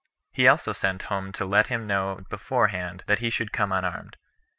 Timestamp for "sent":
0.73-1.03